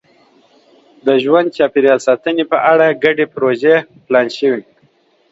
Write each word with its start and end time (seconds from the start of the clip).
د 1.05 1.07
ژوند 1.23 1.47
چاپېریال 1.57 1.99
ساتنې 2.07 2.43
په 2.51 2.57
اړه 2.71 2.87
ګډې 3.03 3.25
پروژې 3.33 3.75
پلان 4.05 4.27
شوي. 4.37 4.63